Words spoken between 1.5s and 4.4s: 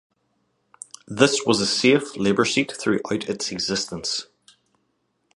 a safe Labour seat throughout its existence.